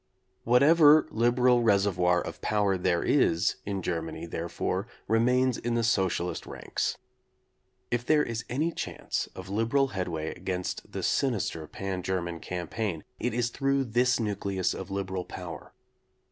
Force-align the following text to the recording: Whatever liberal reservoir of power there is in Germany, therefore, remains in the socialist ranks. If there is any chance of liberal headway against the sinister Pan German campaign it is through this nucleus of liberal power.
Whatever 0.45 1.05
liberal 1.11 1.61
reservoir 1.61 2.23
of 2.23 2.41
power 2.41 2.75
there 2.75 3.03
is 3.03 3.57
in 3.67 3.83
Germany, 3.83 4.25
therefore, 4.25 4.87
remains 5.07 5.59
in 5.59 5.75
the 5.75 5.83
socialist 5.83 6.47
ranks. 6.47 6.97
If 7.91 8.03
there 8.07 8.23
is 8.23 8.43
any 8.49 8.71
chance 8.71 9.29
of 9.35 9.47
liberal 9.47 9.89
headway 9.89 10.33
against 10.33 10.91
the 10.91 11.03
sinister 11.03 11.67
Pan 11.67 12.01
German 12.01 12.39
campaign 12.39 13.03
it 13.19 13.35
is 13.35 13.51
through 13.51 13.83
this 13.83 14.19
nucleus 14.19 14.73
of 14.73 14.89
liberal 14.89 15.23
power. 15.23 15.71